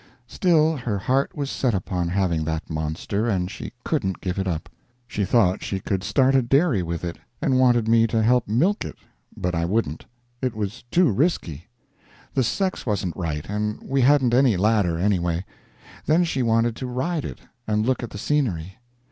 Still, 0.25 0.77
her 0.77 0.97
heart 0.97 1.35
was 1.37 1.51
set 1.51 1.75
upon 1.75 2.07
having 2.09 2.43
that 2.45 2.71
monster, 2.71 3.27
and 3.29 3.51
she 3.51 3.71
couldn't 3.83 4.19
give 4.19 4.39
it 4.39 4.47
up. 4.47 4.67
She 5.07 5.23
thought 5.25 5.71
we 5.71 5.79
could 5.79 6.03
start 6.03 6.33
a 6.33 6.41
dairy 6.41 6.81
with 6.81 7.03
it, 7.03 7.19
and 7.39 7.59
wanted 7.59 7.87
me 7.87 8.07
to 8.07 8.23
help 8.23 8.47
milk 8.47 8.83
it; 8.83 8.95
but 9.37 9.53
I 9.53 9.63
wouldn't; 9.65 10.05
it 10.41 10.55
was 10.55 10.83
too 10.89 11.11
risky. 11.11 11.67
The 12.33 12.41
sex 12.41 12.83
wasn't 12.83 13.15
right, 13.15 13.47
and 13.47 13.79
we 13.83 14.01
hadn't 14.01 14.33
any 14.33 14.57
ladder 14.57 14.97
anyway. 14.97 15.45
Then 16.07 16.23
she 16.23 16.41
wanted 16.41 16.75
to 16.77 16.87
ride 16.87 17.23
it, 17.23 17.37
and 17.67 17.85
look 17.85 18.01
at 18.01 18.09
the 18.09 18.17
scenery. 18.17 18.79